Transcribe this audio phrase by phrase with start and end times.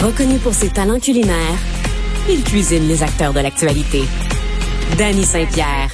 [0.00, 1.58] Reconnu pour ses talents culinaires,
[2.28, 4.02] il cuisine les acteurs de l'actualité.
[4.96, 5.90] Danny Saint-Pierre.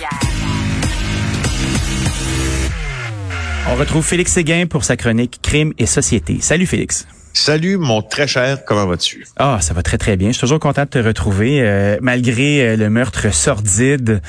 [3.71, 6.39] On retrouve Félix Séguin pour sa chronique Crime et Société.
[6.41, 7.07] Salut Félix.
[7.35, 9.27] Salut mon très cher, comment vas-tu?
[9.37, 10.29] Ah, ça va très très bien.
[10.29, 14.23] Je suis toujours content de te retrouver, euh, malgré euh, le meurtre sordide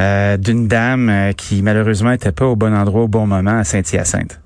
[0.00, 4.41] euh, d'une dame qui malheureusement n'était pas au bon endroit au bon moment à Saint-Hyacinthe.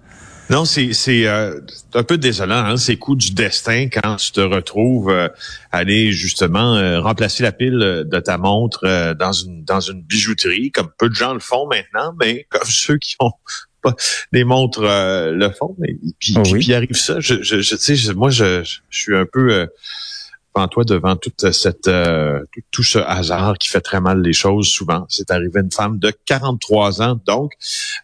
[0.48, 5.12] Non, c'est c'est un peu désolant, hein, ces coups du destin quand tu te retrouves
[5.72, 11.08] aller justement remplacer la pile de ta montre dans une dans une bijouterie, comme peu
[11.08, 13.32] de gens le font maintenant, mais comme ceux qui ont
[14.32, 17.20] des montres euh, le font, mais puis, oh puis, arrive ça.
[17.20, 19.68] Je, je, je sais, moi, je, je, suis un peu
[20.58, 24.68] euh, toi devant toute cette euh, tout ce hasard qui fait très mal les choses
[24.68, 25.06] souvent.
[25.08, 27.52] C'est arrivé une femme de 43 ans, donc.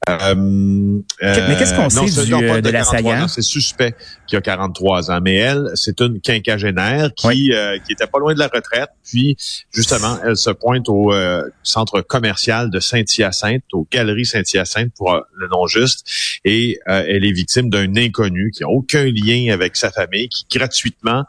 [0.08, 3.28] Euh, mais qu'est-ce qu'on sait du, de, de l'assaillant?
[3.28, 3.94] C'est suspect
[4.32, 5.20] qui a 43 ans.
[5.22, 8.88] Mais elle, c'est une quinquagénaire qui euh, qui était pas loin de la retraite.
[9.04, 9.36] Puis
[9.72, 15.20] justement, elle se pointe au euh, centre commercial de Saint-Hyacinthe, aux Galeries Saint-Hyacinthe pour euh,
[15.34, 16.06] le nom juste,
[16.44, 21.24] et elle est victime d'un inconnu qui a aucun lien avec sa famille, qui gratuitement,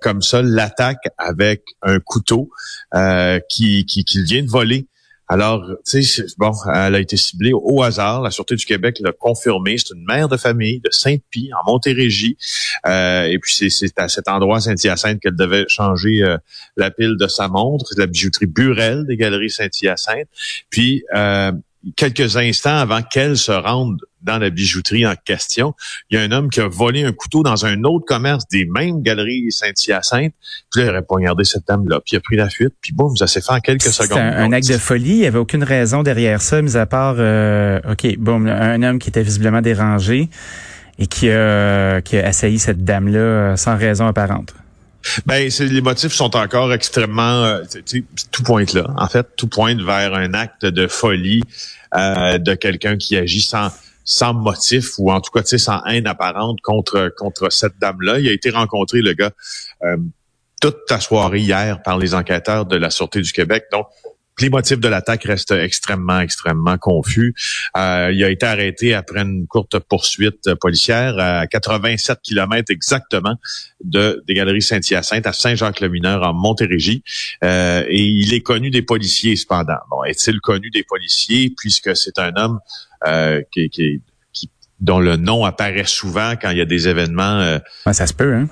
[0.00, 2.50] comme l'attaque avec un couteau
[3.48, 4.88] qui, qui, qui vient de voler
[5.28, 8.22] alors, tu sais, bon, elle a été ciblée au hasard.
[8.22, 9.76] La Sûreté du Québec l'a confirmé.
[9.76, 12.36] C'est une mère de famille de Sainte-Pie, en Montérégie.
[12.86, 16.38] Euh, et puis, c'est à cet endroit, Saint-Hyacinthe, qu'elle devait changer euh,
[16.76, 17.86] la pile de sa montre.
[17.96, 20.28] La bijouterie Burel des Galeries Saint-Hyacinthe.
[20.70, 21.50] Puis, euh,
[21.96, 25.74] quelques instants avant qu'elle se rende dans la bijouterie en question,
[26.10, 28.66] il y a un homme qui a volé un couteau dans un autre commerce des
[28.66, 30.34] mêmes galeries Saint-Hyacinthe.
[30.70, 33.16] Puis là, il a poignardé cette dame-là, puis il a pris la fuite, puis boum,
[33.16, 34.18] ça s'est fait en quelques secondes.
[34.18, 37.16] Un, un, acte de folie, il n'y avait aucune raison derrière ça, mis à part,
[37.18, 40.28] euh, OK, boum, un homme qui était visiblement dérangé
[40.98, 44.54] et qui a, qui a assailli cette dame-là euh, sans raison apparente.
[45.24, 47.62] Ben, les motifs sont encore extrêmement, euh,
[48.32, 48.90] tout pointe là.
[48.96, 51.42] En fait, tout pointe vers un acte de folie
[51.94, 53.68] euh, de quelqu'un qui agit sans
[54.06, 58.20] sans motif ou en tout cas sans haine apparente contre contre cette dame-là.
[58.20, 59.32] Il a été rencontré le gars
[59.82, 59.98] euh,
[60.62, 63.64] toute la soirée hier par les enquêteurs de la Sûreté du Québec.
[63.72, 63.86] Donc
[64.40, 67.34] les motifs de l'attaque restent extrêmement, extrêmement confus.
[67.76, 73.36] Euh, il a été arrêté après une courte poursuite policière à 87 kilomètres exactement
[73.82, 77.02] de des Galeries Saint-Hyacinthe à Saint-Jacques-le-Mineur en Montérégie.
[77.44, 79.78] Euh, et il est connu des policiers cependant.
[79.90, 82.60] Bon, est-il connu des policiers puisque c'est un homme
[83.06, 84.00] euh, qui, qui,
[84.80, 87.40] dont le nom apparaît souvent quand il y a des événements.
[87.40, 87.58] Euh,
[87.92, 88.48] ça se peut, hein?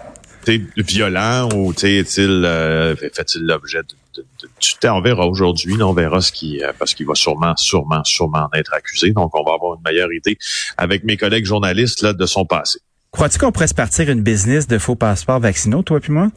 [0.77, 3.81] violent ou est-il euh, fait-il l'objet
[4.17, 8.03] de, de, On verra aujourd'hui, on verra ce qui euh, parce qu'il va sûrement, sûrement,
[8.05, 9.11] sûrement en être accusé.
[9.11, 10.39] Donc, on va avoir une meilleure idée
[10.77, 12.81] avec mes collègues journalistes là, de son passé.
[13.15, 16.31] Crois-tu qu'on pourrait se partir une business de faux passeports vaccinaux, toi puis moi?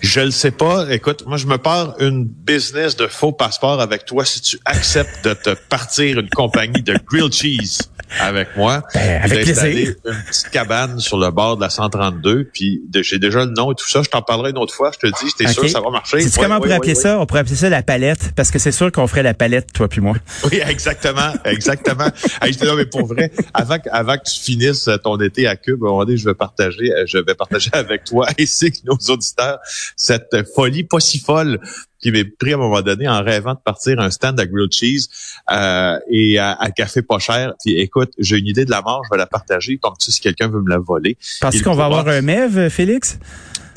[0.00, 0.86] Je le sais pas.
[0.90, 5.22] Écoute, moi, je me pars une business de faux passeports avec toi si tu acceptes
[5.26, 7.80] de te partir une compagnie de grilled cheese
[8.18, 8.82] avec moi.
[8.94, 9.94] Ben, avec plaisir.
[10.06, 12.48] une petite cabane sur le bord de la 132.
[12.52, 14.02] Puis j'ai déjà le nom et tout ça.
[14.02, 14.90] Je t'en parlerai une autre fois.
[14.92, 16.20] Je te dis, j'étais sûr ça va marcher.
[16.22, 17.18] C'est comment on pourrait appeler ça?
[17.18, 18.32] On pourrait appeler ça la palette.
[18.34, 20.14] Parce que c'est sûr qu'on ferait la palette, toi puis moi.
[20.50, 21.32] Oui, exactement.
[21.44, 22.08] Exactement.
[22.40, 26.05] hey, non, mais pour vrai, avant, avant que tu finisses ton été à Cube, on
[26.14, 29.58] je vais partager, je vais partager avec toi et c'est nos auditeurs
[29.96, 31.58] cette folie pas si folle
[32.00, 34.72] qui m'est pris à un moment donné en rêvant de partir un stand à grilled
[34.72, 35.08] cheese
[35.50, 37.54] euh, et à, café pas cher.
[37.64, 40.20] Puis écoute, j'ai une idée de la mort, je vais la partager comme ça si
[40.20, 41.16] quelqu'un veut me la voler.
[41.40, 43.18] Parce qu'on va avoir un MEV, Félix?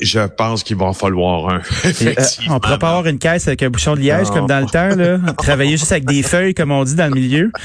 [0.00, 1.60] Je pense qu'il va en falloir un.
[2.00, 2.14] Euh,
[2.48, 4.94] on pourrait pas avoir une caisse avec un bouchon de liège comme dans le temps,
[4.96, 5.18] là.
[5.38, 7.52] Travailler juste avec des feuilles, comme on dit dans le milieu.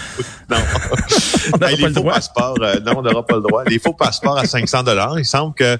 [0.47, 0.57] Non.
[1.53, 2.19] on n'aura pas le droit.
[2.61, 3.63] Euh, non, on n'aura pas le droit.
[3.65, 5.17] Les faux passeports à 500 dollars.
[5.17, 5.77] Il semble que,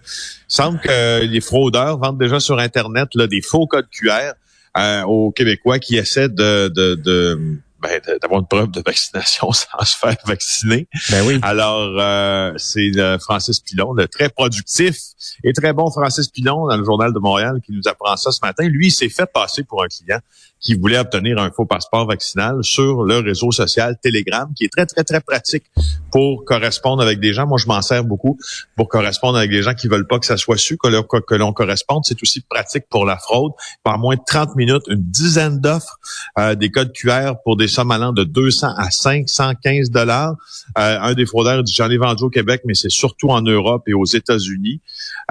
[0.47, 4.33] semble que les fraudeurs vendent déjà sur Internet là, des faux codes QR
[4.77, 9.85] euh, aux Québécois qui essaient de, de, de ben, d'avoir une preuve de vaccination sans
[9.85, 10.88] se faire vacciner.
[11.09, 11.40] Ben oui.
[11.41, 14.96] Alors, euh, c'est Francis Pilon, le très productif
[15.44, 18.40] et très bon Francis Pilon dans le Journal de Montréal qui nous apprend ça ce
[18.41, 18.67] matin.
[18.67, 20.20] Lui, il s'est fait passer pour un client
[20.66, 24.88] qui voulait obtenir un faux passeport vaccinal sur le réseau social Telegram, qui est très,
[24.88, 25.64] très, très pratique
[26.11, 27.46] pour correspondre avec des gens.
[27.46, 28.40] Moi, je m'en sers beaucoup
[28.76, 31.53] pour correspondre avec des gens qui veulent pas que ça soit su, que, que l'on
[31.53, 32.03] corresponde.
[32.05, 33.52] C'est aussi pratique pour la fraude.
[33.84, 35.99] Par moins de 30 minutes, une dizaine d'offres,
[36.40, 40.35] euh, des codes QR pour des sommes allant de 200 à 515 dollars.
[40.77, 43.83] Euh, un des fraudeurs dit j'en ai vendu au Québec, mais c'est surtout en Europe
[43.87, 44.81] et aux États-Unis.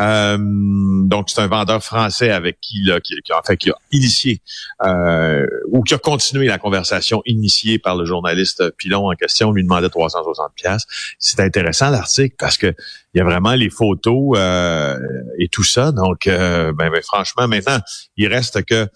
[0.00, 3.76] Euh, donc c'est un vendeur français avec qui, là, qui, qui, en fait, qui a
[3.92, 4.40] initié
[4.84, 9.52] euh, ou qui a continué la conversation initiée par le journaliste Pilon en question.
[9.52, 10.84] lui demandait 360 pièces.
[11.18, 12.74] C'est intéressant l'article parce que
[13.14, 14.98] il y a vraiment les photos euh,
[15.38, 15.92] et tout ça.
[15.92, 17.78] Donc, euh, ben, ben, franchement, maintenant,
[18.16, 18.88] il reste que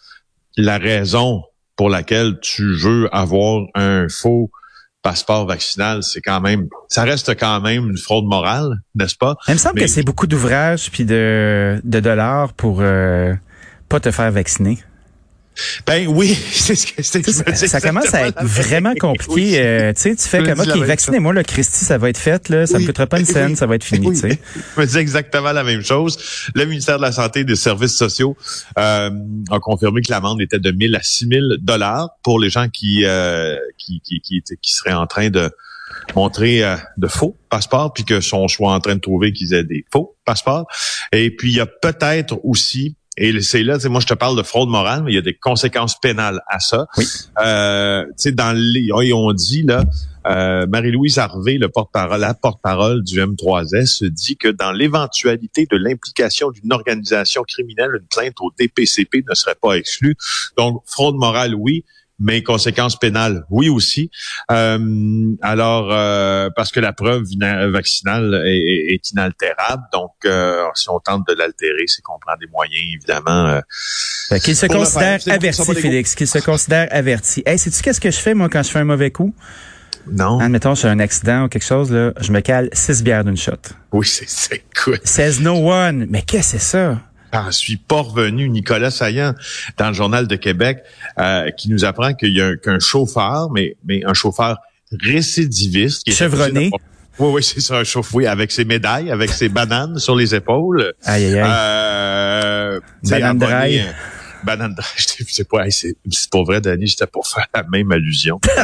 [0.57, 1.45] la raison
[1.79, 4.51] pour laquelle tu veux avoir un faux
[5.03, 9.37] passeport vaccinal, c'est quand même, ça reste quand même une fraude morale, n'est-ce pas?
[9.47, 13.33] Il me semble que c'est beaucoup d'ouvrages puis de, de dollars pour euh,
[13.89, 14.79] pas te faire vacciner.
[15.87, 17.29] Ben oui, c'est ce que c'est.
[17.31, 19.61] Ça, ça commence à être vraiment compliqué.
[19.61, 22.67] Euh, tu sais, tu fais comme ok, vaccinez-moi le Christy, ça va être fait là,
[22.67, 24.09] ça me coûtera pas une scène, ça va être fini.
[24.11, 24.39] Tu sais.
[24.77, 26.19] Je me dis exactement la même chose.
[26.55, 28.37] Le ministère de la santé et des services sociaux
[28.79, 29.11] euh,
[29.51, 33.57] a confirmé que l'amende était de 1000 à 6000 dollars pour les gens qui, euh,
[33.79, 35.51] qui, qui, qui, qui seraient en train de
[36.15, 39.65] montrer euh, de faux passeports, puis que sont soit en train de trouver qu'ils aient
[39.65, 40.67] des faux passeports.
[41.13, 44.43] Et puis il y a peut-être aussi et c'est là, moi, je te parle de
[44.43, 46.87] fraude morale, mais il y a des conséquences pénales à ça.
[46.97, 47.05] Oui.
[47.41, 49.83] Euh, dans les, on dit là,
[50.27, 56.51] euh, Marie-Louise Harvey, le porte-parole, la porte-parole du M3S, dit que dans l'éventualité de l'implication
[56.51, 60.17] d'une organisation criminelle, une plainte au DPCP ne serait pas exclue.
[60.57, 61.85] Donc, fraude morale, oui,
[62.19, 64.11] mais conséquences pénales, oui aussi.
[64.51, 67.25] Euh, alors, euh, parce que la preuve
[67.71, 72.83] vaccinale est, inaltérable, donc euh, si on tente de l'altérer, c'est qu'on prend des moyens,
[72.95, 73.61] évidemment.
[74.43, 77.43] qu'il se considère averti, Félix, qu'il se considère averti.
[77.47, 79.35] Hey, sais-tu qu'est-ce que je fais, moi, quand je fais un mauvais coup?
[80.11, 80.41] Non.
[80.41, 83.53] Admettons, j'ai un accident ou quelque chose, là, je me cale six bières d'une shot.
[83.93, 84.99] Oui, c'est cool.
[85.05, 86.07] Says no one.
[86.09, 86.99] Mais qu'est-ce que c'est ça?
[87.33, 88.49] J'en suis pas revenu.
[88.49, 89.35] Nicolas Saillant,
[89.77, 90.79] dans le Journal de Québec,
[91.19, 94.59] euh, qui nous apprend qu'il y a qu'un chauffeur, mais, mais un chauffeur
[95.03, 96.05] récidiviste.
[96.05, 96.71] Qui Chevronné.
[97.19, 100.35] Oui, oui, c'est ça, un chauffeur, oui, avec ses médailles, avec ses bananes sur les
[100.35, 100.93] épaules.
[101.05, 101.51] Aïe, aïe, aïe.
[101.51, 103.39] Euh, Banane
[104.45, 105.97] Banane je sais pas, c'est
[106.31, 108.41] pour vrai, Danny, j'étais pour faire la même allusion.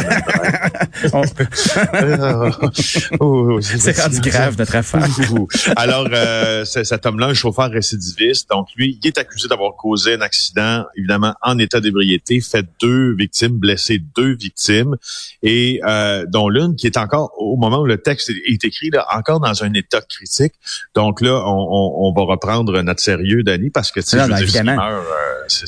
[3.61, 5.07] c'est rendu grave, notre affaire.
[5.77, 10.21] Alors, euh, cet homme-là, un chauffeur récidiviste, donc lui, il est accusé d'avoir causé un
[10.21, 14.97] accident, évidemment, en état d'ébriété, fait deux victimes, blessé deux victimes,
[15.43, 19.07] et euh, dont l'une qui est encore, au moment où le texte est écrit, là,
[19.15, 20.55] encore dans un état critique.
[20.95, 25.64] Donc là, on, on, va reprendre notre sérieux, Danny, parce que, tu sais,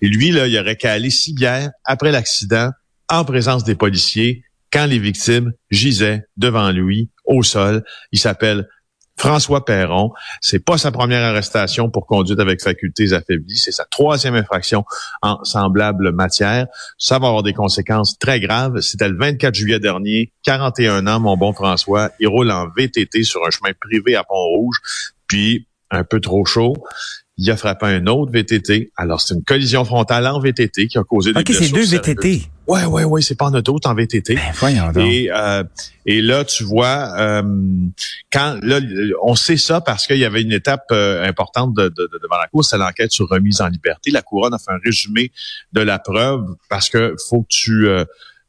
[0.00, 2.70] et lui, là, il aurait qu'à aller six bières après l'accident,
[3.08, 7.84] en présence des policiers, quand les victimes gisaient devant lui, au sol.
[8.10, 8.66] Il s'appelle
[9.18, 10.10] François Perron.
[10.40, 13.56] C'est pas sa première arrestation pour conduite avec facultés affaiblies.
[13.56, 14.84] C'est sa troisième infraction
[15.20, 16.66] en semblable matière.
[16.98, 18.80] Ça va avoir des conséquences très graves.
[18.80, 20.32] C'était le 24 juillet dernier.
[20.44, 22.10] 41 ans, mon bon François.
[22.18, 24.78] Il roule en VTT sur un chemin privé à Pont-Rouge.
[25.28, 26.74] Puis, un peu trop chaud
[27.38, 28.92] il a frappé un autre VTT.
[28.96, 32.42] Alors, c'est une collision frontale en VTT qui a causé des OK, c'est deux VTT.
[32.66, 34.34] Ouais, ouais, ouais, c'est pas en auto, en VTT.
[34.34, 35.04] Ben, voyons donc.
[35.04, 35.64] Et, euh,
[36.06, 37.42] et là, tu vois, euh,
[38.30, 38.80] quand là,
[39.22, 42.46] on sait ça parce qu'il y avait une étape euh, importante de, de, devant la
[42.48, 44.10] cour, c'est l'enquête sur remise en liberté.
[44.10, 45.32] La couronne a fait un résumé
[45.72, 47.88] de la preuve parce que faut que tu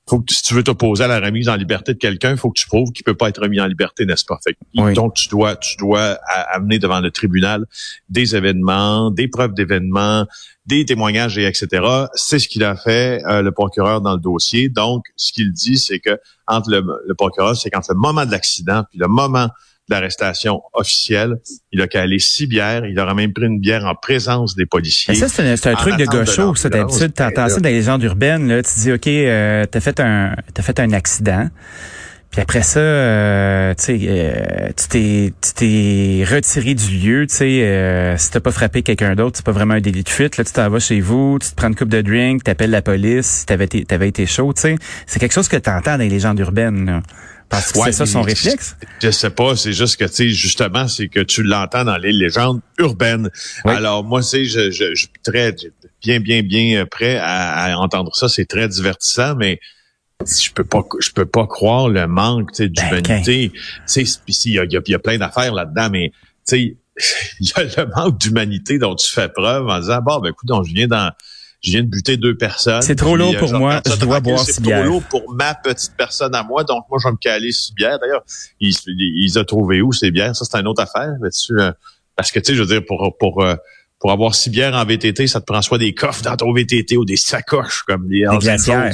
[0.08, 2.50] faut que si tu veux t'opposer à la remise en liberté de quelqu'un, il faut
[2.50, 4.38] que tu prouves qu'il peut pas être remis en liberté, n'est-ce pas?
[4.44, 4.56] Fait
[4.94, 6.20] Donc, tu dois, tu dois
[6.52, 7.66] amener devant le tribunal
[8.10, 10.26] des événements, des preuves d'événements,
[10.66, 11.68] des témoignages et etc.
[12.16, 14.70] C'est ce qu'il a fait euh, le procureur dans le dossier.
[14.70, 18.32] Donc, ce qu'il dit, c'est que entre le, le procureur, c'est qu'entre le moment de
[18.32, 19.50] l'accident puis le moment
[19.90, 21.36] l'arrestation officielle.
[21.72, 22.86] Il a aller six bières.
[22.86, 25.14] Il aura même pris une bière en présence des policiers.
[25.16, 26.70] ça, c'est un, truc de gaucho, ça.
[26.70, 28.48] D'habitude, t'entends ça dans les légendes urbaines.
[28.48, 31.50] Là, tu dis, OK, euh, t'as fait un t'as fait un accident.
[32.34, 37.36] Puis après ça, euh, tu sais, euh, tu t'es tu t'es retiré du lieu, tu
[37.36, 40.38] sais, euh, si t'as pas frappé quelqu'un d'autre, c'est pas vraiment un délit de fuite.
[40.38, 42.82] Là, tu t'en vas chez vous, tu te prends une coupe de drink, t'appelles la
[42.82, 44.76] police, si t'avais été, t'avais été chaud, tu sais.
[45.06, 46.88] C'est quelque chose que t'entends dans les légendes urbaines.
[46.88, 47.04] Là.
[47.50, 48.78] Parce que c'est ça son réflexe?
[49.00, 52.12] Je, sais pas, c'est juste que, tu sais, justement, c'est que tu l'entends dans les
[52.12, 53.30] légendes urbaines.
[53.64, 55.56] Alors, moi, c'est, je, je, je, suis très,
[56.02, 58.28] bien, bien, bien prêt à, entendre ça.
[58.28, 59.60] C'est très divertissant, mais
[60.26, 63.52] je peux pas, je peux pas croire le manque, tu ben, d'humanité.
[63.88, 66.12] Tu sais, il y a, y a plein d'affaires là-dedans, mais,
[66.48, 66.78] tu sais,
[67.40, 70.46] il y a le manque d'humanité dont tu fais preuve en disant, bon, ben, écout,
[70.46, 71.12] donc, je viens dans,
[71.64, 72.82] je viens de buter deux personnes.
[72.82, 74.40] C'est trop lourd pour moi, je dois boire.
[74.40, 77.52] C'est trop lourd pour ma petite personne à moi, donc moi, je vais me caler
[77.52, 78.00] six bières.
[78.00, 78.24] D'ailleurs,
[78.60, 80.36] ils, ils ont trouvé où ces bières?
[80.36, 81.14] Ça, c'est une autre affaire.
[81.52, 81.72] Euh,
[82.16, 83.56] parce que, tu sais, je veux dire, pour, pour, euh,
[84.04, 86.98] pour avoir six bières en VTT, ça te prend soit des coffres dans ton VTT
[86.98, 88.92] ou des sacoches comme des, des glacières.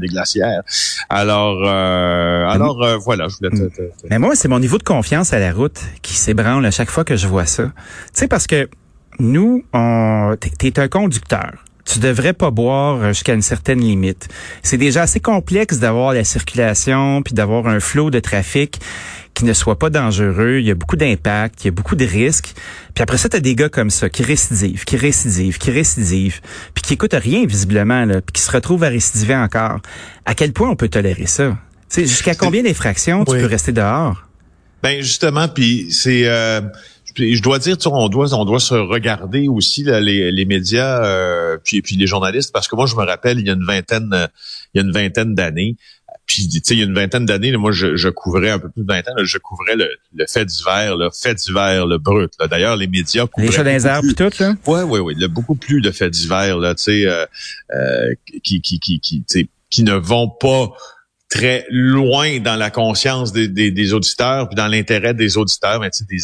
[0.00, 0.62] des glacières.
[1.10, 4.82] Alors, euh, alors euh, voilà, je voulais te, te, Mais moi, c'est mon niveau de
[4.82, 7.64] confiance à la route qui s'ébranle à chaque fois que je vois ça.
[7.64, 7.72] Tu
[8.14, 8.70] sais, parce que
[9.18, 11.52] nous, on, t'es un conducteur
[11.88, 14.26] tu devrais pas boire jusqu'à une certaine limite.
[14.64, 18.80] C'est déjà assez complexe d'avoir la circulation puis d'avoir un flot de trafic
[19.36, 20.58] qui ne soit pas dangereux.
[20.60, 22.54] Il y a beaucoup d'impact, il y a beaucoup de risques.
[22.94, 26.40] Puis après ça, tu as des gars comme ça qui récidivent, qui récidivent, qui récidivent,
[26.74, 29.80] puis qui écoutent rien visiblement, là, puis qui se retrouvent à récidiver encore.
[30.24, 31.56] À quel point on peut tolérer ça?
[31.94, 34.26] Jusqu'à combien d'infractions tu peux rester dehors?
[34.82, 36.22] Ben justement, puis c'est...
[36.24, 36.62] Euh
[37.18, 41.80] je dois dire, on doit, on doit se regarder aussi les, les, médias, euh, puis,
[41.80, 44.28] puis les journalistes, parce que moi, je me rappelle, il y a une vingtaine,
[44.74, 45.76] il y a une vingtaine d'années,
[46.26, 48.68] puis tu sais, il y a une vingtaine d'années, moi, je, je, couvrais un peu
[48.68, 52.32] plus de 20 ans, je couvrais le, le fait divers, le fait divers, le brut.
[52.50, 54.54] D'ailleurs, les médias couvraient les chats des tout là?
[54.66, 57.26] Ouais, ouais, ouais, le, beaucoup plus de faits divers là, tu sais, euh,
[57.74, 59.24] euh, qui, qui, qui, qui,
[59.70, 60.72] qui ne vont pas
[61.36, 65.90] très loin dans la conscience des, des, des auditeurs, puis dans l'intérêt des auditeurs, mais
[66.08, 66.18] des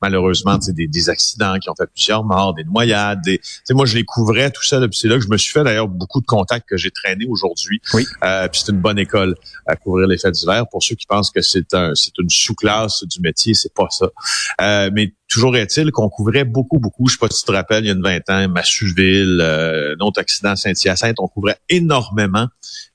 [0.00, 3.20] malheureusement des, des accidents qui ont fait plusieurs morts, des noyades.
[3.22, 3.40] Des,
[3.70, 5.88] moi, je les couvrais tout ça, puis c'est là que je me suis fait d'ailleurs
[5.88, 7.80] beaucoup de contacts que j'ai traînés aujourd'hui.
[7.92, 8.06] Oui.
[8.22, 9.34] Euh, puis c'est une bonne école
[9.66, 10.66] à couvrir les faits divers.
[10.68, 14.06] Pour ceux qui pensent que c'est un c'est une sous-classe du métier, c'est pas ça.
[14.60, 17.08] Euh, mais toujours est-il qu'on couvrait beaucoup, beaucoup.
[17.08, 19.96] Je sais pas si tu te rappelles, il y a une 20 ans, Massuville, euh,
[19.98, 22.46] notre accident Saint-Hyacinthe, on couvrait énormément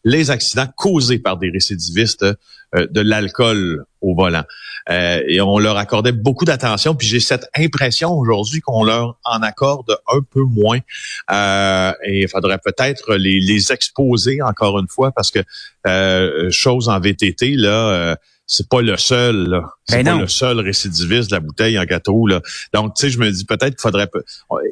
[0.06, 4.44] les accidents causés par des récidivistes euh, de l'alcool au volant.
[4.90, 6.96] Euh, et on leur accordait beaucoup d'attention.
[6.96, 10.80] Puis j'ai cette impression aujourd'hui qu'on leur en accorde un peu moins.
[11.32, 15.40] Euh, et il faudrait peut-être les, les exposer encore une fois parce que
[16.52, 18.18] chose en VTT là
[18.52, 19.62] c'est pas le seul, là.
[19.88, 22.42] C'est ben pas le seul récidiviste de la bouteille en gâteau, là.
[22.74, 24.10] Donc, tu sais, je me dis peut-être qu'il faudrait...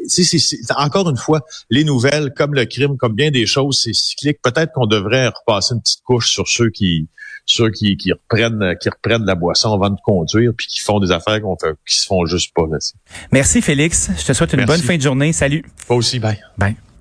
[0.07, 3.79] Si, si, si, encore une fois, les nouvelles, comme le crime, comme bien des choses,
[3.83, 4.39] c'est cyclique.
[4.41, 7.07] Peut-être qu'on devrait repasser une petite couche sur ceux qui
[7.45, 11.11] ceux qui, qui reprennent qui reprennent la boisson avant de conduire puis qui font des
[11.11, 12.65] affaires qu'on fait, qui se font juste pas.
[12.69, 12.77] Là.
[13.31, 14.09] Merci, Félix.
[14.17, 15.31] Je te souhaite une bonne fin de journée.
[15.31, 15.63] Salut.
[15.85, 16.39] Toi aussi, bye.
[16.57, 16.75] Bye.